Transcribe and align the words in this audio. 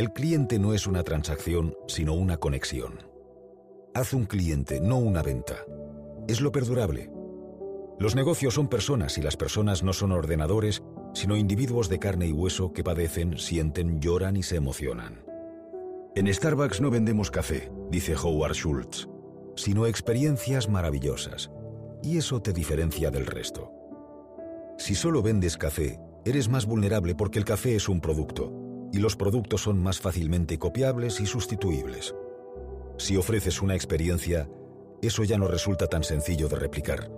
El 0.00 0.14
cliente 0.14 0.58
no 0.58 0.72
es 0.72 0.86
una 0.86 1.04
transacción, 1.04 1.76
sino 1.86 2.14
una 2.14 2.38
conexión. 2.38 3.02
Haz 3.92 4.14
un 4.14 4.24
cliente, 4.24 4.80
no 4.80 4.96
una 4.96 5.22
venta. 5.22 5.56
Es 6.26 6.40
lo 6.40 6.52
perdurable. 6.52 7.10
Los 7.98 8.14
negocios 8.14 8.54
son 8.54 8.68
personas 8.68 9.18
y 9.18 9.20
las 9.20 9.36
personas 9.36 9.82
no 9.82 9.92
son 9.92 10.12
ordenadores, 10.12 10.82
sino 11.12 11.36
individuos 11.36 11.90
de 11.90 11.98
carne 11.98 12.28
y 12.28 12.32
hueso 12.32 12.72
que 12.72 12.82
padecen, 12.82 13.36
sienten, 13.36 14.00
lloran 14.00 14.38
y 14.38 14.42
se 14.42 14.56
emocionan. 14.56 15.22
En 16.14 16.32
Starbucks 16.32 16.80
no 16.80 16.88
vendemos 16.88 17.30
café, 17.30 17.70
dice 17.90 18.14
Howard 18.14 18.54
Schultz, 18.54 19.06
sino 19.54 19.84
experiencias 19.84 20.66
maravillosas. 20.66 21.50
Y 22.02 22.16
eso 22.16 22.40
te 22.40 22.54
diferencia 22.54 23.10
del 23.10 23.26
resto. 23.26 23.70
Si 24.78 24.94
solo 24.94 25.20
vendes 25.20 25.58
café, 25.58 26.00
eres 26.24 26.48
más 26.48 26.64
vulnerable 26.64 27.14
porque 27.14 27.38
el 27.38 27.44
café 27.44 27.76
es 27.76 27.86
un 27.86 28.00
producto, 28.00 28.59
y 28.92 28.98
los 28.98 29.16
productos 29.16 29.62
son 29.62 29.82
más 29.82 30.00
fácilmente 30.00 30.58
copiables 30.58 31.20
y 31.20 31.26
sustituibles. 31.26 32.14
Si 32.98 33.16
ofreces 33.16 33.62
una 33.62 33.74
experiencia, 33.74 34.48
eso 35.02 35.24
ya 35.24 35.38
no 35.38 35.48
resulta 35.48 35.86
tan 35.86 36.04
sencillo 36.04 36.48
de 36.48 36.56
replicar. 36.56 37.10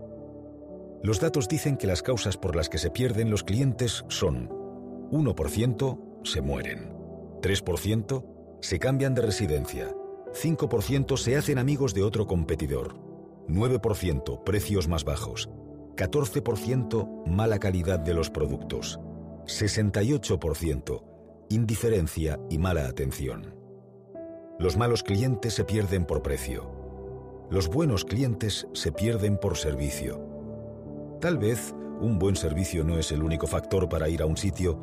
Los 1.02 1.20
datos 1.20 1.48
dicen 1.48 1.76
que 1.76 1.88
las 1.88 2.02
causas 2.02 2.36
por 2.36 2.54
las 2.54 2.68
que 2.68 2.78
se 2.78 2.90
pierden 2.90 3.30
los 3.30 3.42
clientes 3.42 4.04
son 4.08 4.48
1% 5.10 5.98
se 6.22 6.40
mueren, 6.40 6.92
3% 7.40 8.24
se 8.60 8.78
cambian 8.78 9.14
de 9.14 9.22
residencia, 9.22 9.92
5% 10.32 11.16
se 11.16 11.36
hacen 11.36 11.58
amigos 11.58 11.94
de 11.94 12.04
otro 12.04 12.26
competidor, 12.26 12.94
9% 13.48 14.44
precios 14.44 14.86
más 14.86 15.04
bajos, 15.04 15.48
14% 15.96 17.26
mala 17.26 17.58
calidad 17.58 17.98
de 17.98 18.14
los 18.14 18.30
productos, 18.30 19.00
68% 19.46 21.11
indiferencia 21.48 22.38
y 22.50 22.58
mala 22.58 22.86
atención. 22.86 23.54
Los 24.58 24.76
malos 24.76 25.02
clientes 25.02 25.54
se 25.54 25.64
pierden 25.64 26.04
por 26.04 26.22
precio. 26.22 26.70
Los 27.50 27.68
buenos 27.68 28.04
clientes 28.04 28.66
se 28.72 28.92
pierden 28.92 29.36
por 29.36 29.56
servicio. 29.56 30.24
Tal 31.20 31.38
vez 31.38 31.74
un 32.00 32.18
buen 32.18 32.36
servicio 32.36 32.84
no 32.84 32.98
es 32.98 33.12
el 33.12 33.22
único 33.22 33.46
factor 33.46 33.88
para 33.88 34.08
ir 34.08 34.22
a 34.22 34.26
un 34.26 34.36
sitio, 34.36 34.78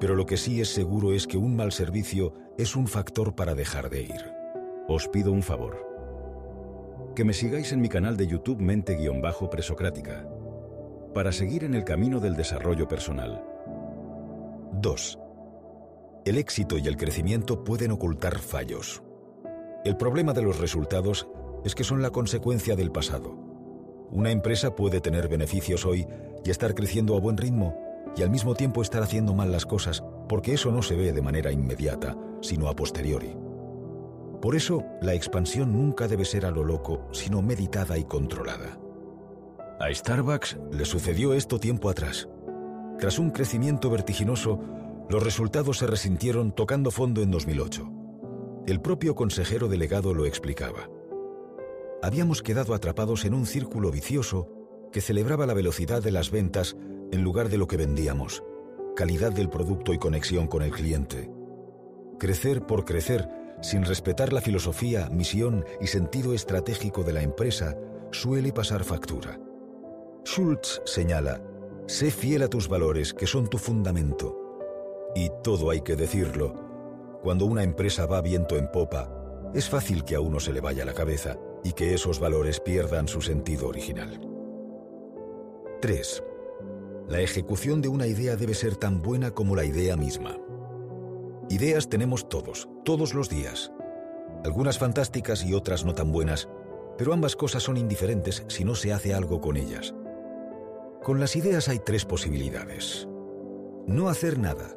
pero 0.00 0.14
lo 0.14 0.26
que 0.26 0.36
sí 0.36 0.60
es 0.60 0.68
seguro 0.68 1.12
es 1.12 1.26
que 1.26 1.36
un 1.36 1.56
mal 1.56 1.72
servicio 1.72 2.34
es 2.58 2.76
un 2.76 2.86
factor 2.86 3.34
para 3.34 3.54
dejar 3.54 3.90
de 3.90 4.02
ir. 4.02 4.32
Os 4.88 5.08
pido 5.08 5.32
un 5.32 5.42
favor. 5.42 5.84
Que 7.14 7.24
me 7.24 7.32
sigáis 7.32 7.72
en 7.72 7.80
mi 7.80 7.88
canal 7.88 8.16
de 8.16 8.26
YouTube 8.26 8.60
Mente-Presocrática, 8.60 10.28
para 11.14 11.32
seguir 11.32 11.64
en 11.64 11.74
el 11.74 11.84
camino 11.84 12.20
del 12.20 12.36
desarrollo 12.36 12.86
personal. 12.86 13.42
2. 14.72 15.18
El 16.26 16.38
éxito 16.38 16.76
y 16.76 16.88
el 16.88 16.96
crecimiento 16.96 17.62
pueden 17.62 17.92
ocultar 17.92 18.40
fallos. 18.40 19.00
El 19.84 19.96
problema 19.96 20.32
de 20.32 20.42
los 20.42 20.58
resultados 20.58 21.28
es 21.64 21.76
que 21.76 21.84
son 21.84 22.02
la 22.02 22.10
consecuencia 22.10 22.74
del 22.74 22.90
pasado. 22.90 23.30
Una 24.10 24.32
empresa 24.32 24.74
puede 24.74 25.00
tener 25.00 25.28
beneficios 25.28 25.86
hoy 25.86 26.04
y 26.44 26.50
estar 26.50 26.74
creciendo 26.74 27.16
a 27.16 27.20
buen 27.20 27.36
ritmo 27.36 27.78
y 28.16 28.22
al 28.22 28.30
mismo 28.30 28.56
tiempo 28.56 28.82
estar 28.82 29.04
haciendo 29.04 29.34
mal 29.34 29.52
las 29.52 29.66
cosas 29.66 30.02
porque 30.28 30.52
eso 30.52 30.72
no 30.72 30.82
se 30.82 30.96
ve 30.96 31.12
de 31.12 31.22
manera 31.22 31.52
inmediata, 31.52 32.16
sino 32.40 32.68
a 32.68 32.74
posteriori. 32.74 33.36
Por 34.42 34.56
eso, 34.56 34.82
la 35.02 35.14
expansión 35.14 35.72
nunca 35.72 36.08
debe 36.08 36.24
ser 36.24 36.44
a 36.44 36.50
lo 36.50 36.64
loco, 36.64 37.06
sino 37.12 37.40
meditada 37.40 37.98
y 37.98 38.04
controlada. 38.04 38.80
A 39.78 39.94
Starbucks 39.94 40.58
le 40.72 40.86
sucedió 40.86 41.34
esto 41.34 41.60
tiempo 41.60 41.88
atrás. 41.88 42.28
Tras 42.98 43.20
un 43.20 43.30
crecimiento 43.30 43.90
vertiginoso, 43.90 44.58
los 45.08 45.22
resultados 45.22 45.78
se 45.78 45.86
resintieron 45.86 46.52
tocando 46.52 46.90
fondo 46.90 47.22
en 47.22 47.30
2008. 47.30 47.88
El 48.66 48.80
propio 48.80 49.14
consejero 49.14 49.68
delegado 49.68 50.14
lo 50.14 50.26
explicaba. 50.26 50.90
Habíamos 52.02 52.42
quedado 52.42 52.74
atrapados 52.74 53.24
en 53.24 53.34
un 53.34 53.46
círculo 53.46 53.92
vicioso 53.92 54.48
que 54.92 55.00
celebraba 55.00 55.46
la 55.46 55.54
velocidad 55.54 56.02
de 56.02 56.10
las 56.10 56.30
ventas 56.30 56.76
en 57.12 57.22
lugar 57.22 57.48
de 57.48 57.58
lo 57.58 57.68
que 57.68 57.76
vendíamos, 57.76 58.42
calidad 58.96 59.32
del 59.32 59.48
producto 59.48 59.94
y 59.94 59.98
conexión 59.98 60.48
con 60.48 60.62
el 60.62 60.72
cliente. 60.72 61.30
Crecer 62.18 62.66
por 62.66 62.84
crecer, 62.84 63.28
sin 63.62 63.84
respetar 63.84 64.32
la 64.32 64.40
filosofía, 64.40 65.08
misión 65.10 65.64
y 65.80 65.86
sentido 65.86 66.34
estratégico 66.34 67.04
de 67.04 67.12
la 67.12 67.22
empresa, 67.22 67.76
suele 68.10 68.52
pasar 68.52 68.82
factura. 68.82 69.38
Schultz 70.24 70.82
señala, 70.84 71.40
sé 71.86 72.10
fiel 72.10 72.42
a 72.42 72.48
tus 72.48 72.68
valores, 72.68 73.14
que 73.14 73.28
son 73.28 73.46
tu 73.46 73.58
fundamento. 73.58 74.45
Y 75.16 75.30
todo 75.42 75.70
hay 75.70 75.80
que 75.80 75.96
decirlo. 75.96 76.52
Cuando 77.22 77.46
una 77.46 77.62
empresa 77.62 78.04
va 78.04 78.20
viento 78.20 78.58
en 78.58 78.70
popa, 78.70 79.10
es 79.54 79.66
fácil 79.66 80.04
que 80.04 80.14
a 80.14 80.20
uno 80.20 80.40
se 80.40 80.52
le 80.52 80.60
vaya 80.60 80.84
la 80.84 80.92
cabeza 80.92 81.38
y 81.64 81.72
que 81.72 81.94
esos 81.94 82.20
valores 82.20 82.60
pierdan 82.60 83.08
su 83.08 83.22
sentido 83.22 83.66
original. 83.66 84.20
3. 85.80 86.22
La 87.08 87.20
ejecución 87.22 87.80
de 87.80 87.88
una 87.88 88.06
idea 88.06 88.36
debe 88.36 88.52
ser 88.52 88.76
tan 88.76 89.00
buena 89.00 89.30
como 89.30 89.56
la 89.56 89.64
idea 89.64 89.96
misma. 89.96 90.36
Ideas 91.48 91.88
tenemos 91.88 92.28
todos, 92.28 92.68
todos 92.84 93.14
los 93.14 93.30
días. 93.30 93.72
Algunas 94.44 94.78
fantásticas 94.78 95.46
y 95.46 95.54
otras 95.54 95.86
no 95.86 95.94
tan 95.94 96.12
buenas, 96.12 96.46
pero 96.98 97.14
ambas 97.14 97.36
cosas 97.36 97.62
son 97.62 97.78
indiferentes 97.78 98.44
si 98.48 98.64
no 98.64 98.74
se 98.74 98.92
hace 98.92 99.14
algo 99.14 99.40
con 99.40 99.56
ellas. 99.56 99.94
Con 101.02 101.20
las 101.20 101.36
ideas 101.36 101.70
hay 101.70 101.78
tres 101.78 102.04
posibilidades. 102.04 103.08
No 103.86 104.10
hacer 104.10 104.38
nada, 104.38 104.76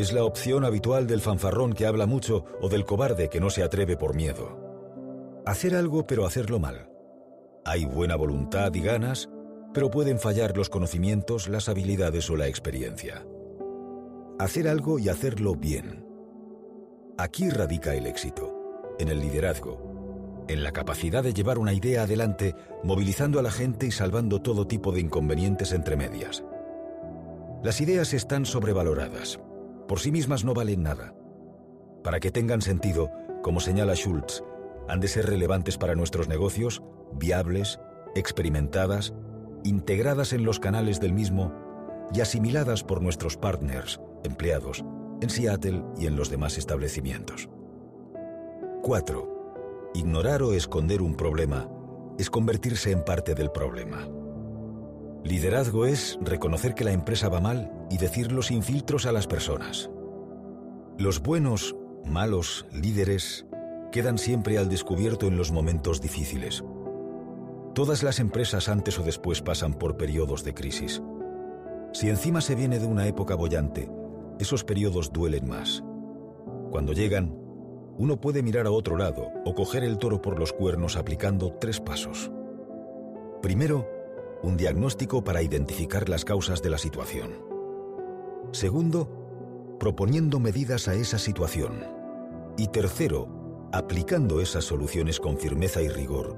es 0.00 0.12
la 0.12 0.24
opción 0.24 0.64
habitual 0.64 1.06
del 1.06 1.20
fanfarrón 1.20 1.72
que 1.72 1.86
habla 1.86 2.06
mucho 2.06 2.44
o 2.60 2.68
del 2.68 2.84
cobarde 2.84 3.28
que 3.28 3.40
no 3.40 3.50
se 3.50 3.62
atreve 3.62 3.96
por 3.96 4.14
miedo. 4.14 5.42
Hacer 5.46 5.74
algo 5.74 6.06
pero 6.06 6.26
hacerlo 6.26 6.58
mal. 6.58 6.90
Hay 7.64 7.84
buena 7.84 8.16
voluntad 8.16 8.74
y 8.74 8.80
ganas, 8.80 9.28
pero 9.72 9.90
pueden 9.90 10.18
fallar 10.18 10.56
los 10.56 10.68
conocimientos, 10.68 11.48
las 11.48 11.68
habilidades 11.68 12.28
o 12.30 12.36
la 12.36 12.48
experiencia. 12.48 13.26
Hacer 14.38 14.68
algo 14.68 14.98
y 14.98 15.08
hacerlo 15.08 15.54
bien. 15.54 16.04
Aquí 17.16 17.50
radica 17.50 17.94
el 17.94 18.06
éxito, 18.06 18.94
en 18.98 19.08
el 19.08 19.20
liderazgo, 19.20 20.44
en 20.48 20.62
la 20.62 20.72
capacidad 20.72 21.22
de 21.22 21.34
llevar 21.34 21.58
una 21.58 21.72
idea 21.72 22.02
adelante, 22.02 22.54
movilizando 22.84 23.38
a 23.38 23.42
la 23.42 23.50
gente 23.50 23.86
y 23.86 23.90
salvando 23.90 24.40
todo 24.40 24.66
tipo 24.66 24.92
de 24.92 25.00
inconvenientes 25.00 25.72
entre 25.72 25.96
medias. 25.96 26.44
Las 27.62 27.80
ideas 27.80 28.14
están 28.14 28.46
sobrevaloradas, 28.46 29.40
por 29.88 30.00
sí 30.00 30.12
mismas 30.12 30.44
no 30.44 30.54
valen 30.54 30.82
nada. 30.82 31.14
Para 32.04 32.20
que 32.20 32.30
tengan 32.30 32.60
sentido, 32.60 33.10
como 33.42 33.58
señala 33.58 33.94
Schultz, 33.94 34.44
han 34.86 35.00
de 35.00 35.08
ser 35.08 35.26
relevantes 35.26 35.78
para 35.78 35.94
nuestros 35.94 36.28
negocios, 36.28 36.82
viables, 37.14 37.80
experimentadas, 38.14 39.14
integradas 39.64 40.32
en 40.32 40.44
los 40.44 40.60
canales 40.60 41.00
del 41.00 41.14
mismo 41.14 41.52
y 42.14 42.20
asimiladas 42.20 42.84
por 42.84 43.02
nuestros 43.02 43.36
partners, 43.36 44.00
empleados, 44.24 44.84
en 45.20 45.30
Seattle 45.30 45.82
y 45.98 46.06
en 46.06 46.16
los 46.16 46.30
demás 46.30 46.58
establecimientos. 46.58 47.48
4. 48.82 49.90
Ignorar 49.94 50.42
o 50.42 50.52
esconder 50.52 51.02
un 51.02 51.16
problema 51.16 51.68
es 52.18 52.30
convertirse 52.30 52.92
en 52.92 53.04
parte 53.04 53.34
del 53.34 53.50
problema. 53.50 54.06
Liderazgo 55.24 55.86
es 55.86 56.18
reconocer 56.20 56.74
que 56.74 56.84
la 56.84 56.92
empresa 56.92 57.28
va 57.28 57.40
mal 57.40 57.72
y 57.90 57.98
decirlo 57.98 58.42
sin 58.42 58.62
filtros 58.62 59.06
a 59.06 59.12
las 59.12 59.26
personas. 59.26 59.90
Los 60.98 61.22
buenos, 61.22 61.76
malos 62.04 62.66
líderes 62.72 63.46
quedan 63.92 64.18
siempre 64.18 64.58
al 64.58 64.68
descubierto 64.68 65.26
en 65.26 65.36
los 65.36 65.52
momentos 65.52 66.00
difíciles. 66.00 66.64
Todas 67.74 68.02
las 68.02 68.18
empresas 68.18 68.68
antes 68.68 68.98
o 68.98 69.02
después 69.02 69.40
pasan 69.40 69.74
por 69.74 69.96
periodos 69.96 70.44
de 70.44 70.54
crisis. 70.54 71.02
Si 71.92 72.08
encima 72.08 72.40
se 72.40 72.54
viene 72.54 72.78
de 72.78 72.86
una 72.86 73.06
época 73.06 73.34
bollante, 73.34 73.90
esos 74.38 74.64
periodos 74.64 75.12
duelen 75.12 75.48
más. 75.48 75.82
Cuando 76.70 76.92
llegan, 76.92 77.34
uno 77.96 78.20
puede 78.20 78.42
mirar 78.42 78.66
a 78.66 78.70
otro 78.70 78.96
lado 78.96 79.28
o 79.44 79.54
coger 79.54 79.84
el 79.84 79.98
toro 79.98 80.20
por 80.20 80.38
los 80.38 80.52
cuernos 80.52 80.96
aplicando 80.96 81.52
tres 81.60 81.80
pasos. 81.80 82.30
Primero, 83.42 83.88
un 84.42 84.56
diagnóstico 84.56 85.24
para 85.24 85.42
identificar 85.42 86.08
las 86.08 86.24
causas 86.24 86.62
de 86.62 86.70
la 86.70 86.78
situación. 86.78 87.47
Segundo, 88.52 89.76
proponiendo 89.78 90.40
medidas 90.40 90.88
a 90.88 90.94
esa 90.94 91.18
situación. 91.18 91.84
Y 92.56 92.68
tercero, 92.68 93.68
aplicando 93.72 94.40
esas 94.40 94.64
soluciones 94.64 95.20
con 95.20 95.36
firmeza 95.36 95.82
y 95.82 95.88
rigor 95.88 96.36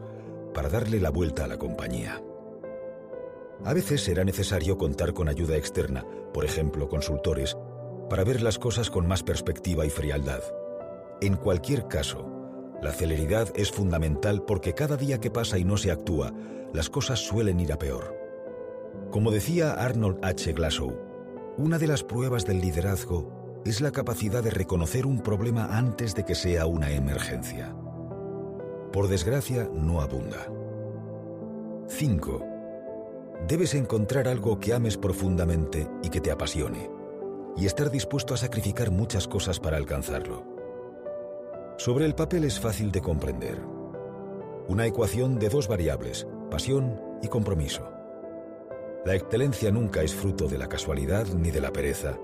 para 0.52 0.68
darle 0.68 0.98
la 0.98 1.10
vuelta 1.10 1.44
a 1.44 1.48
la 1.48 1.58
compañía. 1.58 2.20
A 3.64 3.74
veces 3.74 4.02
será 4.02 4.24
necesario 4.24 4.76
contar 4.76 5.12
con 5.12 5.28
ayuda 5.28 5.56
externa, 5.56 6.04
por 6.34 6.44
ejemplo, 6.44 6.88
consultores, 6.88 7.56
para 8.08 8.24
ver 8.24 8.42
las 8.42 8.58
cosas 8.58 8.90
con 8.90 9.06
más 9.06 9.22
perspectiva 9.22 9.86
y 9.86 9.90
frialdad. 9.90 10.42
En 11.20 11.36
cualquier 11.36 11.86
caso, 11.86 12.26
la 12.82 12.92
celeridad 12.92 13.52
es 13.54 13.70
fundamental 13.70 14.42
porque 14.42 14.74
cada 14.74 14.96
día 14.96 15.20
que 15.20 15.30
pasa 15.30 15.58
y 15.58 15.64
no 15.64 15.76
se 15.76 15.92
actúa, 15.92 16.32
las 16.72 16.90
cosas 16.90 17.20
suelen 17.20 17.60
ir 17.60 17.72
a 17.72 17.78
peor. 17.78 18.16
Como 19.10 19.30
decía 19.30 19.72
Arnold 19.74 20.24
H. 20.24 20.52
Glasgow, 20.52 21.09
una 21.56 21.78
de 21.78 21.86
las 21.86 22.02
pruebas 22.02 22.46
del 22.46 22.60
liderazgo 22.60 23.62
es 23.64 23.80
la 23.80 23.90
capacidad 23.90 24.42
de 24.42 24.50
reconocer 24.50 25.06
un 25.06 25.20
problema 25.20 25.76
antes 25.76 26.14
de 26.14 26.24
que 26.24 26.34
sea 26.34 26.66
una 26.66 26.90
emergencia. 26.90 27.74
Por 28.92 29.08
desgracia, 29.08 29.68
no 29.72 30.00
abunda. 30.00 30.48
5. 31.88 32.44
Debes 33.46 33.74
encontrar 33.74 34.28
algo 34.28 34.58
que 34.58 34.72
ames 34.74 34.96
profundamente 34.96 35.88
y 36.02 36.08
que 36.08 36.20
te 36.20 36.30
apasione, 36.30 36.90
y 37.56 37.66
estar 37.66 37.90
dispuesto 37.90 38.34
a 38.34 38.36
sacrificar 38.36 38.90
muchas 38.90 39.28
cosas 39.28 39.60
para 39.60 39.76
alcanzarlo. 39.76 40.44
Sobre 41.76 42.06
el 42.06 42.14
papel 42.14 42.44
es 42.44 42.60
fácil 42.60 42.92
de 42.92 43.00
comprender. 43.00 43.60
Una 44.68 44.86
ecuación 44.86 45.38
de 45.38 45.48
dos 45.48 45.68
variables, 45.68 46.26
pasión 46.50 47.00
y 47.22 47.28
compromiso. 47.28 47.99
La 49.02 49.14
excelencia 49.14 49.70
nunca 49.70 50.02
es 50.02 50.14
fruto 50.14 50.46
de 50.46 50.58
la 50.58 50.68
casualidad 50.68 51.26
ni 51.28 51.50
de 51.50 51.62
la 51.62 51.72
pereza, 51.72 52.18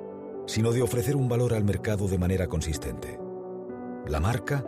sino 0.47 0.73
de 0.73 0.83
ofrecer 0.83 1.17
un 1.17 1.27
valor 1.27 1.55
al 1.55 1.65
mercado 1.65 2.07
de 2.07 2.19
manera 2.19 2.49
consistente. 2.49 3.19
La 4.07 4.21
marca, 4.21 4.63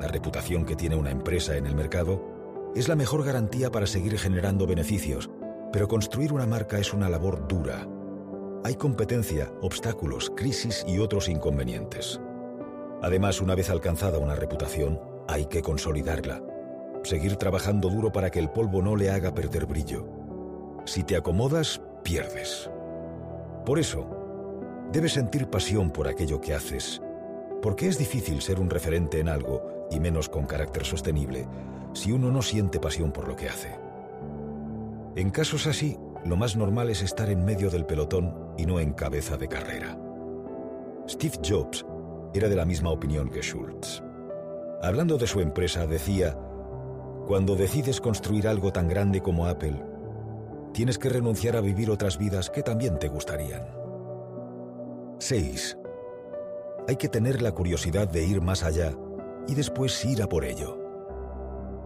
la 0.00 0.08
reputación 0.08 0.64
que 0.64 0.74
tiene 0.74 0.96
una 0.96 1.12
empresa 1.12 1.56
en 1.56 1.66
el 1.66 1.76
mercado, 1.76 2.72
es 2.74 2.88
la 2.88 2.96
mejor 2.96 3.24
garantía 3.24 3.70
para 3.70 3.86
seguir 3.86 4.18
generando 4.18 4.66
beneficios, 4.66 5.30
pero 5.72 5.86
construir 5.86 6.32
una 6.32 6.46
marca 6.46 6.80
es 6.80 6.92
una 6.92 7.08
labor 7.08 7.46
dura. 7.46 7.86
Hay 8.64 8.74
competencia, 8.74 9.52
obstáculos, 9.62 10.32
crisis 10.36 10.84
y 10.88 10.98
otros 10.98 11.28
inconvenientes. 11.28 12.20
Además, 13.02 13.40
una 13.40 13.54
vez 13.54 13.70
alcanzada 13.70 14.18
una 14.18 14.34
reputación, 14.34 15.00
hay 15.28 15.46
que 15.46 15.62
consolidarla. 15.62 16.42
Seguir 17.04 17.36
trabajando 17.36 17.88
duro 17.88 18.10
para 18.10 18.30
que 18.30 18.40
el 18.40 18.50
polvo 18.50 18.82
no 18.82 18.96
le 18.96 19.10
haga 19.10 19.32
perder 19.32 19.66
brillo. 19.66 20.19
Si 20.84 21.04
te 21.04 21.16
acomodas, 21.16 21.80
pierdes. 22.02 22.70
Por 23.64 23.78
eso, 23.78 24.06
debes 24.92 25.12
sentir 25.12 25.48
pasión 25.48 25.90
por 25.90 26.08
aquello 26.08 26.40
que 26.40 26.54
haces, 26.54 27.00
porque 27.62 27.88
es 27.88 27.98
difícil 27.98 28.40
ser 28.40 28.58
un 28.58 28.70
referente 28.70 29.20
en 29.20 29.28
algo, 29.28 29.86
y 29.90 30.00
menos 30.00 30.28
con 30.28 30.46
carácter 30.46 30.84
sostenible, 30.84 31.46
si 31.92 32.12
uno 32.12 32.30
no 32.30 32.42
siente 32.42 32.80
pasión 32.80 33.12
por 33.12 33.28
lo 33.28 33.36
que 33.36 33.48
hace. 33.48 33.78
En 35.16 35.30
casos 35.30 35.66
así, 35.66 35.98
lo 36.24 36.36
más 36.36 36.56
normal 36.56 36.90
es 36.90 37.02
estar 37.02 37.28
en 37.30 37.44
medio 37.44 37.70
del 37.70 37.86
pelotón 37.86 38.52
y 38.56 38.66
no 38.66 38.78
en 38.78 38.92
cabeza 38.92 39.36
de 39.36 39.48
carrera. 39.48 39.98
Steve 41.08 41.38
Jobs 41.44 41.84
era 42.32 42.48
de 42.48 42.56
la 42.56 42.64
misma 42.64 42.90
opinión 42.90 43.28
que 43.30 43.42
Schultz. 43.42 44.02
Hablando 44.82 45.18
de 45.18 45.26
su 45.26 45.40
empresa, 45.40 45.86
decía, 45.86 46.38
cuando 47.26 47.56
decides 47.56 48.00
construir 48.00 48.46
algo 48.48 48.72
tan 48.72 48.88
grande 48.88 49.20
como 49.20 49.46
Apple, 49.46 49.82
tienes 50.72 50.98
que 50.98 51.08
renunciar 51.08 51.56
a 51.56 51.60
vivir 51.60 51.90
otras 51.90 52.18
vidas 52.18 52.50
que 52.50 52.62
también 52.62 52.98
te 52.98 53.08
gustarían. 53.08 53.66
6. 55.18 55.76
Hay 56.88 56.96
que 56.96 57.08
tener 57.08 57.42
la 57.42 57.52
curiosidad 57.52 58.08
de 58.08 58.24
ir 58.24 58.40
más 58.40 58.62
allá 58.62 58.92
y 59.46 59.54
después 59.54 60.04
ir 60.04 60.22
a 60.22 60.28
por 60.28 60.44
ello. 60.44 60.78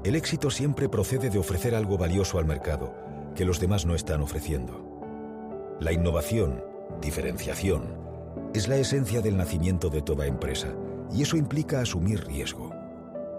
El 0.04 0.16
éxito 0.16 0.50
siempre 0.50 0.88
procede 0.88 1.30
de 1.30 1.38
ofrecer 1.38 1.74
algo 1.74 1.96
valioso 1.96 2.38
al 2.38 2.44
mercado 2.44 2.94
que 3.34 3.44
los 3.44 3.58
demás 3.58 3.86
no 3.86 3.94
están 3.94 4.20
ofreciendo. 4.20 5.76
La 5.80 5.92
innovación, 5.92 6.62
diferenciación, 7.00 8.04
es 8.54 8.68
la 8.68 8.76
esencia 8.76 9.20
del 9.20 9.36
nacimiento 9.36 9.90
de 9.90 10.02
toda 10.02 10.26
empresa 10.26 10.68
y 11.12 11.22
eso 11.22 11.36
implica 11.36 11.80
asumir 11.80 12.24
riesgo. 12.24 12.70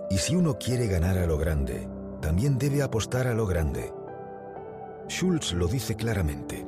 Y 0.09 0.17
si 0.17 0.35
uno 0.35 0.57
quiere 0.57 0.87
ganar 0.87 1.17
a 1.17 1.25
lo 1.25 1.37
grande, 1.37 1.87
también 2.21 2.57
debe 2.57 2.81
apostar 2.81 3.27
a 3.27 3.33
lo 3.33 3.45
grande. 3.45 3.93
Schultz 5.07 5.53
lo 5.53 5.67
dice 5.67 5.95
claramente. 5.95 6.65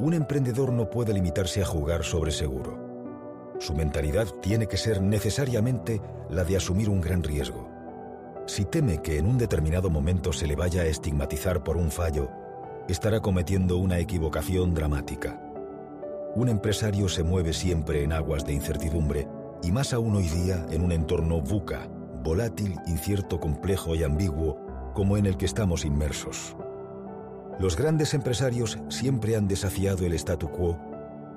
Un 0.00 0.12
emprendedor 0.14 0.72
no 0.72 0.90
puede 0.90 1.12
limitarse 1.12 1.62
a 1.62 1.64
jugar 1.64 2.02
sobre 2.02 2.32
seguro. 2.32 2.76
Su 3.60 3.74
mentalidad 3.74 4.26
tiene 4.42 4.66
que 4.66 4.76
ser 4.76 5.00
necesariamente 5.00 6.00
la 6.28 6.44
de 6.44 6.56
asumir 6.56 6.88
un 6.88 7.00
gran 7.00 7.22
riesgo. 7.22 7.68
Si 8.46 8.64
teme 8.64 9.00
que 9.00 9.18
en 9.18 9.26
un 9.26 9.38
determinado 9.38 9.90
momento 9.90 10.32
se 10.32 10.46
le 10.46 10.56
vaya 10.56 10.82
a 10.82 10.86
estigmatizar 10.86 11.62
por 11.62 11.76
un 11.76 11.90
fallo, 11.90 12.28
estará 12.88 13.20
cometiendo 13.20 13.76
una 13.76 13.98
equivocación 13.98 14.74
dramática. 14.74 15.40
Un 16.34 16.48
empresario 16.48 17.08
se 17.08 17.22
mueve 17.22 17.52
siempre 17.52 18.02
en 18.02 18.12
aguas 18.12 18.44
de 18.44 18.54
incertidumbre 18.54 19.28
y 19.62 19.70
más 19.70 19.92
aún 19.92 20.16
hoy 20.16 20.28
día 20.28 20.66
en 20.70 20.82
un 20.82 20.92
entorno 20.92 21.40
buca, 21.40 21.88
volátil, 22.22 22.76
incierto, 22.86 23.38
complejo 23.38 23.94
y 23.94 24.02
ambiguo 24.02 24.58
como 24.94 25.16
en 25.16 25.26
el 25.26 25.36
que 25.36 25.46
estamos 25.46 25.84
inmersos. 25.84 26.56
Los 27.58 27.76
grandes 27.76 28.14
empresarios 28.14 28.78
siempre 28.88 29.36
han 29.36 29.48
desafiado 29.48 30.06
el 30.06 30.12
statu 30.14 30.48
quo 30.50 30.78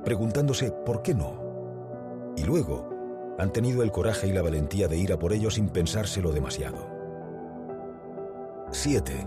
preguntándose 0.04 0.72
por 0.72 1.02
qué 1.02 1.14
no. 1.14 2.34
Y 2.36 2.44
luego 2.44 3.36
han 3.38 3.52
tenido 3.52 3.84
el 3.84 3.92
coraje 3.92 4.28
y 4.28 4.34
la 4.34 4.42
valentía 4.42 4.88
de 4.88 4.98
ir 4.98 5.14
a 5.14 5.20
por 5.20 5.34
ello 5.34 5.50
sin 5.52 5.70
pensárselo 5.70 6.32
demasiado. 6.32 6.88
7. 8.72 9.26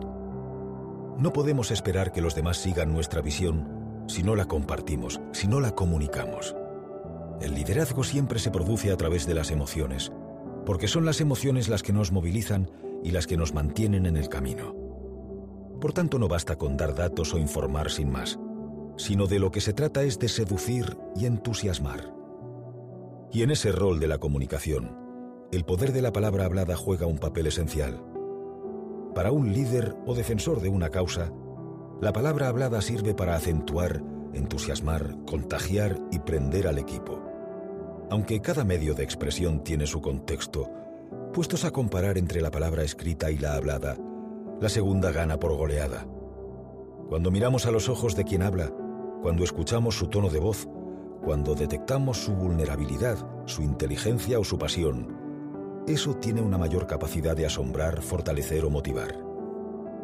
No 1.18 1.32
podemos 1.32 1.70
esperar 1.70 2.12
que 2.12 2.20
los 2.20 2.34
demás 2.34 2.58
sigan 2.58 2.92
nuestra 2.92 3.20
visión 3.20 4.04
si 4.06 4.22
no 4.22 4.36
la 4.36 4.46
compartimos, 4.46 5.20
si 5.32 5.48
no 5.48 5.60
la 5.60 5.74
comunicamos. 5.74 6.54
El 7.40 7.54
liderazgo 7.54 8.04
siempre 8.04 8.38
se 8.38 8.50
produce 8.50 8.90
a 8.90 8.96
través 8.96 9.26
de 9.26 9.34
las 9.34 9.50
emociones, 9.50 10.12
porque 10.66 10.88
son 10.88 11.04
las 11.04 11.20
emociones 11.20 11.68
las 11.68 11.82
que 11.82 11.92
nos 11.92 12.12
movilizan 12.12 12.70
y 13.02 13.10
las 13.10 13.26
que 13.26 13.36
nos 13.36 13.54
mantienen 13.54 14.06
en 14.06 14.16
el 14.16 14.28
camino. 14.28 14.83
Por 15.80 15.92
tanto, 15.92 16.18
no 16.18 16.28
basta 16.28 16.56
con 16.56 16.76
dar 16.76 16.94
datos 16.94 17.34
o 17.34 17.38
informar 17.38 17.90
sin 17.90 18.10
más, 18.10 18.38
sino 18.96 19.26
de 19.26 19.38
lo 19.38 19.50
que 19.50 19.60
se 19.60 19.72
trata 19.72 20.02
es 20.02 20.18
de 20.18 20.28
seducir 20.28 20.96
y 21.16 21.26
entusiasmar. 21.26 22.14
Y 23.32 23.42
en 23.42 23.50
ese 23.50 23.72
rol 23.72 23.98
de 24.00 24.06
la 24.06 24.18
comunicación, 24.18 24.96
el 25.50 25.64
poder 25.64 25.92
de 25.92 26.02
la 26.02 26.12
palabra 26.12 26.44
hablada 26.44 26.76
juega 26.76 27.06
un 27.06 27.18
papel 27.18 27.46
esencial. 27.46 28.02
Para 29.14 29.32
un 29.32 29.52
líder 29.52 29.96
o 30.06 30.14
defensor 30.14 30.60
de 30.60 30.68
una 30.68 30.90
causa, 30.90 31.32
la 32.00 32.12
palabra 32.12 32.48
hablada 32.48 32.80
sirve 32.80 33.14
para 33.14 33.36
acentuar, 33.36 34.02
entusiasmar, 34.32 35.16
contagiar 35.26 35.98
y 36.10 36.18
prender 36.18 36.66
al 36.66 36.78
equipo. 36.78 37.22
Aunque 38.10 38.40
cada 38.40 38.64
medio 38.64 38.94
de 38.94 39.04
expresión 39.04 39.62
tiene 39.64 39.86
su 39.86 40.00
contexto, 40.00 40.70
puestos 41.32 41.64
a 41.64 41.70
comparar 41.70 42.18
entre 42.18 42.40
la 42.40 42.50
palabra 42.50 42.82
escrita 42.82 43.30
y 43.30 43.38
la 43.38 43.54
hablada, 43.54 43.96
la 44.60 44.68
segunda 44.68 45.12
gana 45.12 45.38
por 45.38 45.56
goleada. 45.56 46.06
Cuando 47.08 47.30
miramos 47.30 47.66
a 47.66 47.70
los 47.70 47.88
ojos 47.88 48.16
de 48.16 48.24
quien 48.24 48.42
habla, 48.42 48.72
cuando 49.22 49.44
escuchamos 49.44 49.96
su 49.96 50.08
tono 50.08 50.30
de 50.30 50.40
voz, 50.40 50.68
cuando 51.22 51.54
detectamos 51.54 52.18
su 52.18 52.32
vulnerabilidad, 52.32 53.18
su 53.46 53.62
inteligencia 53.62 54.38
o 54.38 54.44
su 54.44 54.58
pasión, 54.58 55.24
eso 55.86 56.14
tiene 56.14 56.40
una 56.40 56.58
mayor 56.58 56.86
capacidad 56.86 57.36
de 57.36 57.46
asombrar, 57.46 58.00
fortalecer 58.00 58.64
o 58.64 58.70
motivar. 58.70 59.18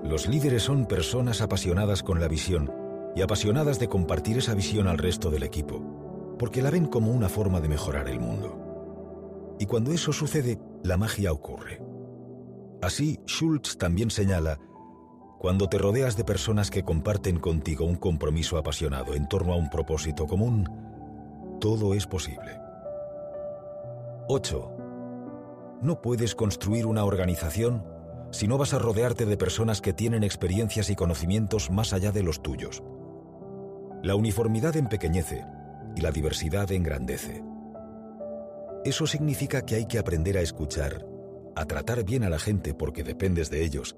Los 0.02 0.28
líderes 0.28 0.62
son 0.62 0.86
personas 0.86 1.40
apasionadas 1.40 2.02
con 2.02 2.20
la 2.20 2.28
visión 2.28 2.72
y 3.14 3.22
apasionadas 3.22 3.78
de 3.78 3.88
compartir 3.88 4.38
esa 4.38 4.54
visión 4.54 4.88
al 4.88 4.98
resto 4.98 5.30
del 5.30 5.42
equipo, 5.42 6.36
porque 6.38 6.62
la 6.62 6.70
ven 6.70 6.86
como 6.86 7.12
una 7.12 7.28
forma 7.28 7.60
de 7.60 7.68
mejorar 7.68 8.08
el 8.08 8.20
mundo. 8.20 9.56
Y 9.58 9.66
cuando 9.66 9.92
eso 9.92 10.12
sucede, 10.12 10.58
la 10.82 10.96
magia 10.96 11.32
ocurre. 11.32 11.89
Así, 12.82 13.20
Schultz 13.26 13.76
también 13.76 14.10
señala, 14.10 14.58
cuando 15.38 15.68
te 15.68 15.78
rodeas 15.78 16.16
de 16.16 16.24
personas 16.24 16.70
que 16.70 16.84
comparten 16.84 17.38
contigo 17.38 17.84
un 17.84 17.96
compromiso 17.96 18.58
apasionado 18.58 19.14
en 19.14 19.28
torno 19.28 19.52
a 19.52 19.56
un 19.56 19.70
propósito 19.70 20.26
común, 20.26 20.68
todo 21.60 21.94
es 21.94 22.06
posible. 22.06 22.58
8. 24.28 24.76
No 25.82 26.00
puedes 26.02 26.34
construir 26.34 26.86
una 26.86 27.04
organización 27.04 27.84
si 28.30 28.46
no 28.46 28.58
vas 28.58 28.74
a 28.74 28.78
rodearte 28.78 29.26
de 29.26 29.36
personas 29.36 29.80
que 29.80 29.92
tienen 29.92 30.24
experiencias 30.24 30.88
y 30.90 30.94
conocimientos 30.94 31.70
más 31.70 31.92
allá 31.92 32.12
de 32.12 32.22
los 32.22 32.42
tuyos. 32.42 32.82
La 34.02 34.14
uniformidad 34.14 34.76
empequeñece 34.76 35.44
y 35.96 36.00
la 36.00 36.10
diversidad 36.10 36.70
engrandece. 36.70 37.42
Eso 38.84 39.06
significa 39.06 39.62
que 39.62 39.74
hay 39.74 39.86
que 39.86 39.98
aprender 39.98 40.38
a 40.38 40.42
escuchar, 40.42 41.04
a 41.56 41.64
tratar 41.66 42.04
bien 42.04 42.24
a 42.24 42.30
la 42.30 42.38
gente 42.38 42.74
porque 42.74 43.04
dependes 43.04 43.50
de 43.50 43.64
ellos, 43.64 43.96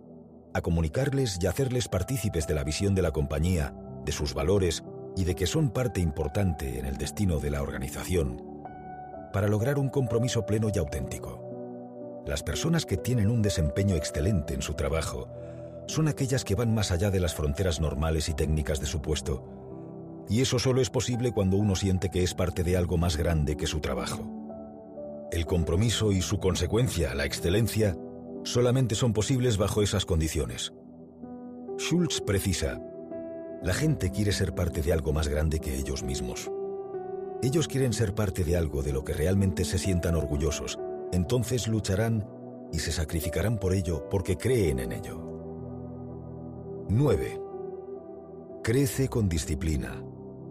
a 0.54 0.61
comunicarles 0.61 1.38
y 1.40 1.47
hacerles 1.47 1.88
partícipes 1.88 2.47
de 2.47 2.54
la 2.54 2.64
visión 2.64 2.94
de 2.94 3.02
la 3.02 3.11
compañía, 3.11 3.75
de 4.04 4.12
sus 4.12 4.35
valores 4.35 4.82
y 5.16 5.25
de 5.25 5.35
que 5.35 5.47
son 5.47 5.71
parte 5.71 6.00
importante 6.00 6.78
en 6.78 6.87
el 6.87 6.97
destino 6.97 7.38
de 7.38 7.50
la 7.50 7.62
organización, 7.62 8.42
para 9.32 9.49
lograr 9.49 9.78
un 9.78 9.88
compromiso 9.88 10.44
pleno 10.47 10.68
y 10.75 10.78
auténtico. 10.78 12.23
Las 12.26 12.42
personas 12.42 12.87
que 12.87 12.97
tienen 12.97 13.30
un 13.30 13.42
desempeño 13.42 13.97
excelente 13.97 14.54
en 14.54 14.62
su 14.62 14.75
trabajo 14.75 15.28
son 15.87 16.09
aquellas 16.09 16.44
que 16.44 16.54
van 16.54 16.73
más 16.75 16.92
allá 16.92 17.11
de 17.11 17.21
las 17.21 17.35
fronteras 17.35 17.80
normales 17.80 18.28
y 18.28 18.35
técnicas 18.35 18.80
de 18.80 18.87
su 18.87 19.02
puesto. 19.02 19.44
Y 20.28 20.40
eso 20.40 20.59
solo 20.59 20.80
es 20.80 20.88
posible 20.88 21.32
cuando 21.32 21.56
uno 21.56 21.75
siente 21.75 22.11
que 22.11 22.23
es 22.23 22.35
parte 22.35 22.62
de 22.62 22.76
algo 22.76 22.97
más 22.97 23.16
grande 23.16 23.56
que 23.56 23.66
su 23.66 23.80
trabajo. 23.80 24.41
El 25.33 25.47
compromiso 25.47 26.12
y 26.12 26.21
su 26.21 26.39
consecuencia, 26.39 27.15
la 27.15 27.25
excelencia, 27.25 27.97
solamente 28.45 28.95
son 28.95 29.15
posibles 29.15 29.57
bajo 29.57 29.81
esas 29.81 30.05
condiciones. 30.05 30.75
Schultz 31.79 32.21
precisa, 32.21 32.79
la 33.62 33.73
gente 33.73 34.11
quiere 34.11 34.33
ser 34.33 34.55
parte 34.55 34.83
de 34.83 34.93
algo 34.93 35.15
más 35.15 35.29
grande 35.29 35.59
que 35.59 35.75
ellos 35.75 36.03
mismos. 36.03 36.51
Ellos 37.43 37.67
quieren 37.67 37.95
ser 37.95 38.15
parte 38.15 38.45
de 38.45 38.59
algo 38.59 38.83
de 38.83 38.93
lo 38.93 39.05
que 39.05 39.15
realmente 39.15 39.65
se 39.65 39.79
sientan 39.79 40.17
orgullosos, 40.17 40.79
entonces 41.12 41.67
lucharán 41.67 42.29
y 42.71 42.81
se 42.81 42.93
sacrificarán 42.93 43.59
por 43.59 43.73
ello 43.73 44.07
porque 44.11 44.37
creen 44.37 44.81
en 44.81 44.93
ello. 44.93 45.19
9. 46.91 47.41
Crece 48.62 49.09
con 49.09 49.31
disciplina. 49.31 50.05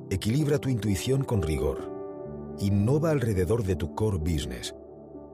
Equilibra 0.10 0.58
tu 0.58 0.70
intuición 0.70 1.24
con 1.24 1.44
rigor. 1.44 2.01
Innova 2.62 3.10
alrededor 3.10 3.64
de 3.64 3.76
tu 3.76 3.96
core 3.96 4.20
business. 4.20 4.76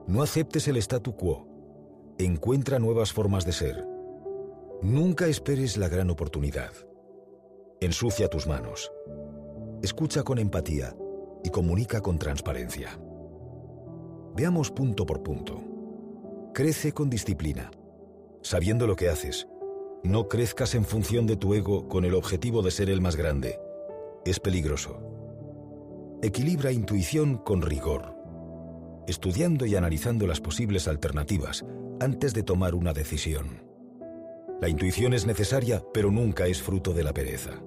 No 0.06 0.22
aceptes 0.22 0.66
el 0.66 0.78
statu 0.78 1.14
quo. 1.14 1.46
Encuentra 2.16 2.78
nuevas 2.78 3.12
formas 3.12 3.44
de 3.44 3.52
ser. 3.52 3.86
Nunca 4.80 5.26
esperes 5.26 5.76
la 5.76 5.90
gran 5.90 6.08
oportunidad. 6.08 6.72
Ensucia 7.82 8.28
tus 8.28 8.46
manos. 8.46 8.90
Escucha 9.82 10.22
con 10.22 10.38
empatía 10.38 10.96
y 11.44 11.50
comunica 11.50 12.00
con 12.00 12.18
transparencia. 12.18 12.98
Veamos 14.34 14.70
punto 14.70 15.04
por 15.04 15.22
punto. 15.22 15.62
Crece 16.54 16.92
con 16.92 17.10
disciplina, 17.10 17.70
sabiendo 18.40 18.86
lo 18.86 18.96
que 18.96 19.10
haces. 19.10 19.46
No 20.02 20.28
crezcas 20.28 20.74
en 20.74 20.86
función 20.86 21.26
de 21.26 21.36
tu 21.36 21.52
ego 21.52 21.88
con 21.88 22.06
el 22.06 22.14
objetivo 22.14 22.62
de 22.62 22.70
ser 22.70 22.88
el 22.88 23.02
más 23.02 23.16
grande. 23.16 23.60
Es 24.24 24.40
peligroso. 24.40 25.17
Equilibra 26.22 26.72
intuición 26.72 27.38
con 27.38 27.62
rigor, 27.62 28.14
estudiando 29.06 29.66
y 29.66 29.76
analizando 29.76 30.26
las 30.26 30.40
posibles 30.40 30.88
alternativas 30.88 31.64
antes 32.00 32.34
de 32.34 32.42
tomar 32.42 32.74
una 32.74 32.92
decisión. 32.92 33.62
La 34.60 34.68
intuición 34.68 35.14
es 35.14 35.26
necesaria, 35.26 35.82
pero 35.94 36.10
nunca 36.10 36.46
es 36.46 36.62
fruto 36.62 36.92
de 36.92 37.04
la 37.04 37.12
pereza. 37.12 37.62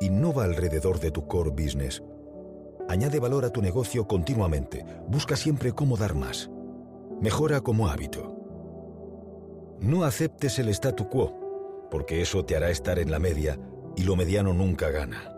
Innova 0.00 0.44
alrededor 0.44 1.00
de 1.00 1.10
tu 1.10 1.26
core 1.26 1.50
business 1.50 2.02
Añade 2.88 3.18
valor 3.18 3.44
a 3.44 3.50
tu 3.50 3.62
negocio 3.62 4.06
continuamente. 4.06 4.84
Busca 5.08 5.34
siempre 5.34 5.72
cómo 5.72 5.96
dar 5.96 6.14
más. 6.14 6.50
Mejora 7.20 7.60
como 7.60 7.88
hábito. 7.88 8.32
No 9.80 10.04
aceptes 10.04 10.58
el 10.60 10.68
statu 10.68 11.08
quo, 11.08 11.88
porque 11.90 12.22
eso 12.22 12.44
te 12.44 12.56
hará 12.56 12.70
estar 12.70 12.98
en 13.00 13.10
la 13.10 13.18
media 13.18 13.58
y 13.96 14.04
lo 14.04 14.14
mediano 14.14 14.52
nunca 14.52 14.90
gana. 14.90 15.35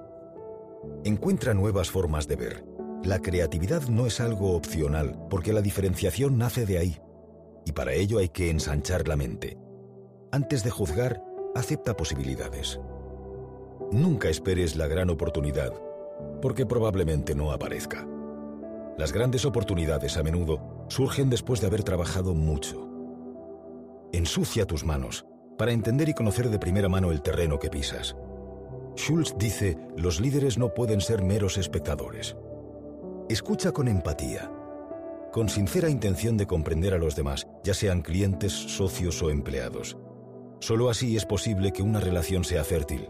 Encuentra 1.05 1.55
nuevas 1.55 1.91
formas 1.91 2.29
de 2.29 2.37
ver. 2.37 2.65
La 3.05 3.21
creatividad 3.21 3.83
no 3.89 4.07
es 4.07 4.21
algo 4.21 4.55
opcional, 4.55 5.19
porque 5.31 5.53
la 5.53 5.63
diferenciación 5.63 6.37
nace 6.39 6.67
de 6.67 6.79
ahí. 6.79 7.01
Y 7.65 7.73
para 7.73 7.93
ello 7.93 8.19
hay 8.19 8.29
que 8.29 8.51
ensanchar 8.51 9.07
la 9.07 9.17
mente. 9.17 9.57
Antes 10.33 10.65
de 10.65 10.71
juzgar, 10.71 11.23
acepta 11.55 11.97
posibilidades. 11.97 12.81
Nunca 13.93 14.29
esperes 14.29 14.77
la 14.77 14.87
gran 14.87 15.11
oportunidad, 15.11 15.73
porque 16.43 16.67
probablemente 16.67 17.35
no 17.35 17.53
aparezca. 17.53 18.07
Las 18.99 19.13
grandes 19.13 19.45
oportunidades 19.45 20.17
a 20.17 20.23
menudo 20.23 20.87
surgen 20.89 21.31
después 21.31 21.61
de 21.61 21.69
haber 21.69 21.85
trabajado 21.85 22.35
mucho. 22.35 22.89
Ensucia 24.13 24.67
tus 24.67 24.85
manos 24.85 25.25
para 25.57 25.73
entender 25.73 26.09
y 26.09 26.15
conocer 26.15 26.51
de 26.51 26.59
primera 26.59 26.89
mano 26.89 27.11
el 27.11 27.23
terreno 27.23 27.59
que 27.59 27.71
pisas. 27.71 28.17
Schultz 28.99 29.37
dice, 29.39 29.79
los 29.97 30.21
líderes 30.21 30.59
no 30.59 30.75
pueden 30.75 31.01
ser 31.01 31.23
meros 31.23 31.57
espectadores. 31.57 32.37
Escucha 33.29 33.71
con 33.71 33.87
empatía, 33.87 34.51
con 35.33 35.49
sincera 35.49 35.89
intención 35.89 36.37
de 36.37 36.49
comprender 36.49 36.95
a 36.95 36.99
los 36.99 37.15
demás, 37.15 37.47
ya 37.63 37.75
sean 37.75 38.03
clientes, 38.03 38.53
socios 38.53 39.23
o 39.23 39.31
empleados. 39.31 39.97
Solo 40.59 40.91
así 40.91 41.17
es 41.17 41.25
posible 41.25 41.73
que 41.73 41.83
una 41.83 42.01
relación 42.01 42.43
sea 42.43 42.65
fértil, 42.65 43.09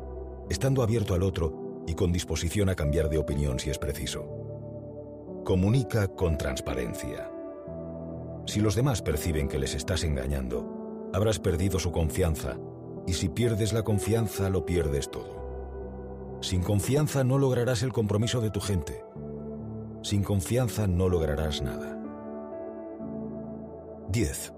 estando 0.51 0.83
abierto 0.83 1.15
al 1.15 1.23
otro 1.23 1.83
y 1.87 1.95
con 1.95 2.13
disposición 2.13 2.69
a 2.69 2.75
cambiar 2.75 3.09
de 3.09 3.17
opinión 3.17 3.59
si 3.59 3.71
es 3.71 3.79
preciso. 3.79 4.29
Comunica 5.47 6.09
con 6.09 6.37
transparencia. 6.37 7.31
Si 8.47 8.61
los 8.61 8.75
demás 8.75 9.01
perciben 9.01 9.49
que 9.49 9.59
les 9.59 9.75
estás 9.75 10.05
engañando, 10.05 11.11
habrás 11.15 11.39
perdido 11.39 11.79
su 11.79 11.93
confianza 11.93 12.59
y 13.07 13.15
si 13.15 13.31
pierdes 13.31 13.73
la 13.73 13.85
confianza 13.85 14.51
lo 14.51 14.67
pierdes 14.67 15.11
todo. 15.11 15.38
Sin 16.41 16.63
confianza 16.63 17.25
no 17.25 17.37
lograrás 17.39 17.83
el 17.83 17.93
compromiso 17.93 18.41
de 18.41 18.51
tu 18.51 18.61
gente. 18.61 19.05
Sin 20.03 20.23
confianza 20.23 20.87
no 20.87 21.09
lograrás 21.09 21.63
nada. 21.63 21.99
10. 24.11 24.53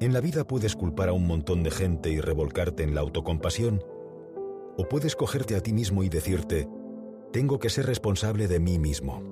En 0.00 0.12
la 0.12 0.20
vida 0.20 0.44
puedes 0.44 0.76
culpar 0.76 1.08
a 1.08 1.12
un 1.12 1.26
montón 1.26 1.62
de 1.62 1.70
gente 1.70 2.10
y 2.10 2.20
revolcarte 2.20 2.82
en 2.82 2.94
la 2.94 3.00
autocompasión 3.00 3.82
o 4.76 4.88
puedes 4.88 5.16
cogerte 5.16 5.56
a 5.56 5.62
ti 5.62 5.72
mismo 5.72 6.02
y 6.04 6.08
decirte, 6.08 6.68
tengo 7.32 7.58
que 7.58 7.70
ser 7.70 7.86
responsable 7.86 8.46
de 8.46 8.60
mí 8.60 8.78
mismo. 8.78 9.22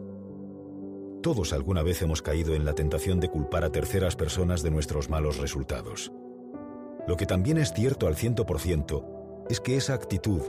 Todos 1.22 1.52
alguna 1.52 1.82
vez 1.82 2.00
hemos 2.02 2.22
caído 2.22 2.54
en 2.54 2.64
la 2.64 2.74
tentación 2.74 3.20
de 3.20 3.28
culpar 3.28 3.64
a 3.64 3.72
terceras 3.72 4.16
personas 4.16 4.62
de 4.62 4.70
nuestros 4.70 5.10
malos 5.10 5.38
resultados. 5.38 6.12
Lo 7.06 7.16
que 7.16 7.26
también 7.26 7.58
es 7.58 7.72
cierto 7.72 8.06
al 8.06 8.16
ciento 8.16 8.46
por 8.46 8.60
ciento 8.60 9.04
es 9.48 9.60
que 9.60 9.76
esa 9.76 9.94
actitud, 9.94 10.42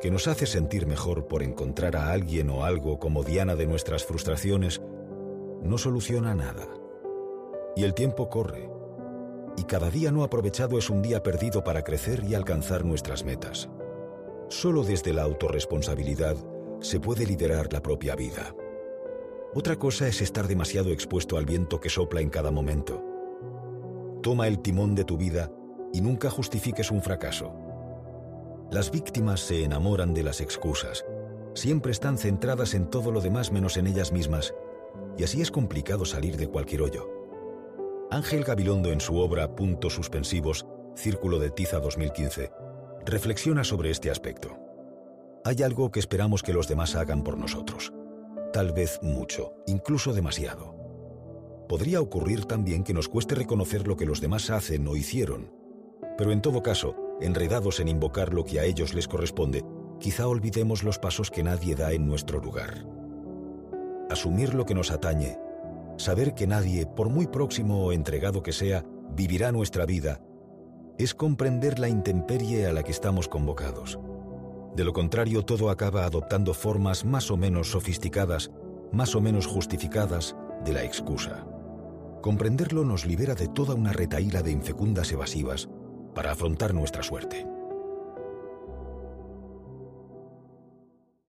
que 0.00 0.10
nos 0.10 0.28
hace 0.28 0.46
sentir 0.46 0.86
mejor 0.86 1.26
por 1.26 1.42
encontrar 1.42 1.96
a 1.96 2.10
alguien 2.12 2.50
o 2.50 2.64
algo 2.64 2.98
como 2.98 3.24
diana 3.24 3.56
de 3.56 3.66
nuestras 3.66 4.04
frustraciones, 4.04 4.80
no 5.62 5.78
soluciona 5.78 6.34
nada. 6.34 6.68
Y 7.74 7.84
el 7.84 7.94
tiempo 7.94 8.28
corre. 8.28 8.70
Y 9.56 9.64
cada 9.64 9.90
día 9.90 10.12
no 10.12 10.22
aprovechado 10.22 10.78
es 10.78 10.88
un 10.88 11.02
día 11.02 11.22
perdido 11.22 11.64
para 11.64 11.82
crecer 11.82 12.22
y 12.24 12.34
alcanzar 12.34 12.84
nuestras 12.84 13.24
metas. 13.24 13.68
Solo 14.48 14.84
desde 14.84 15.12
la 15.12 15.22
autorresponsabilidad 15.22 16.36
se 16.80 17.00
puede 17.00 17.26
liderar 17.26 17.72
la 17.72 17.82
propia 17.82 18.14
vida. 18.14 18.54
Otra 19.54 19.76
cosa 19.76 20.06
es 20.06 20.20
estar 20.20 20.46
demasiado 20.46 20.90
expuesto 20.90 21.36
al 21.36 21.44
viento 21.44 21.80
que 21.80 21.88
sopla 21.88 22.20
en 22.20 22.30
cada 22.30 22.50
momento. 22.50 23.02
Toma 24.22 24.46
el 24.46 24.60
timón 24.60 24.94
de 24.94 25.04
tu 25.04 25.16
vida 25.16 25.50
y 25.92 26.00
nunca 26.00 26.30
justifiques 26.30 26.90
un 26.90 27.02
fracaso. 27.02 27.67
Las 28.70 28.90
víctimas 28.90 29.40
se 29.40 29.64
enamoran 29.64 30.12
de 30.12 30.22
las 30.22 30.42
excusas. 30.42 31.06
Siempre 31.54 31.90
están 31.90 32.18
centradas 32.18 32.74
en 32.74 32.90
todo 32.90 33.10
lo 33.10 33.22
demás 33.22 33.50
menos 33.50 33.78
en 33.78 33.86
ellas 33.86 34.12
mismas, 34.12 34.54
y 35.16 35.24
así 35.24 35.40
es 35.40 35.50
complicado 35.50 36.04
salir 36.04 36.36
de 36.36 36.48
cualquier 36.48 36.82
hoyo. 36.82 37.08
Ángel 38.10 38.44
Gabilondo 38.44 38.92
en 38.92 39.00
su 39.00 39.16
obra 39.16 39.56
Puntos 39.56 39.94
Suspensivos, 39.94 40.66
Círculo 40.94 41.38
de 41.38 41.50
Tiza 41.50 41.80
2015, 41.80 42.50
Reflexiona 43.06 43.64
sobre 43.64 43.90
este 43.90 44.10
aspecto. 44.10 44.58
Hay 45.46 45.62
algo 45.62 45.90
que 45.90 46.00
esperamos 46.00 46.42
que 46.42 46.52
los 46.52 46.68
demás 46.68 46.94
hagan 46.94 47.24
por 47.24 47.38
nosotros. 47.38 47.94
Tal 48.52 48.72
vez 48.72 48.98
mucho, 49.02 49.54
incluso 49.66 50.12
demasiado. 50.12 50.74
Podría 51.70 52.02
ocurrir 52.02 52.44
también 52.44 52.84
que 52.84 52.92
nos 52.92 53.08
cueste 53.08 53.34
reconocer 53.34 53.88
lo 53.88 53.96
que 53.96 54.04
los 54.04 54.20
demás 54.20 54.50
hacen 54.50 54.86
o 54.86 54.94
hicieron. 54.94 55.50
Pero 56.18 56.32
en 56.32 56.42
todo 56.42 56.62
caso, 56.62 57.07
enredados 57.20 57.80
en 57.80 57.88
invocar 57.88 58.32
lo 58.32 58.44
que 58.44 58.60
a 58.60 58.64
ellos 58.64 58.94
les 58.94 59.08
corresponde, 59.08 59.64
quizá 59.98 60.28
olvidemos 60.28 60.82
los 60.82 60.98
pasos 60.98 61.30
que 61.30 61.42
nadie 61.42 61.74
da 61.74 61.92
en 61.92 62.06
nuestro 62.06 62.40
lugar. 62.40 62.86
Asumir 64.10 64.54
lo 64.54 64.64
que 64.64 64.74
nos 64.74 64.90
atañe, 64.90 65.38
saber 65.96 66.34
que 66.34 66.46
nadie, 66.46 66.86
por 66.86 67.08
muy 67.08 67.26
próximo 67.26 67.84
o 67.84 67.92
entregado 67.92 68.42
que 68.42 68.52
sea, 68.52 68.84
vivirá 69.14 69.52
nuestra 69.52 69.86
vida 69.86 70.20
es 70.98 71.14
comprender 71.14 71.78
la 71.78 71.88
intemperie 71.88 72.66
a 72.66 72.72
la 72.72 72.82
que 72.82 72.90
estamos 72.90 73.28
convocados. 73.28 74.00
De 74.74 74.82
lo 74.82 74.92
contrario, 74.92 75.44
todo 75.44 75.70
acaba 75.70 76.04
adoptando 76.04 76.54
formas 76.54 77.04
más 77.04 77.30
o 77.30 77.36
menos 77.36 77.70
sofisticadas, 77.70 78.50
más 78.92 79.14
o 79.14 79.20
menos 79.20 79.46
justificadas, 79.46 80.36
de 80.64 80.72
la 80.72 80.82
excusa. 80.82 81.46
Comprenderlo 82.20 82.84
nos 82.84 83.06
libera 83.06 83.36
de 83.36 83.46
toda 83.46 83.74
una 83.74 83.92
retaíla 83.92 84.42
de 84.42 84.50
infecundas 84.50 85.12
evasivas 85.12 85.68
para 86.18 86.32
afrontar 86.32 86.74
nuestra 86.74 87.00
suerte. 87.04 87.57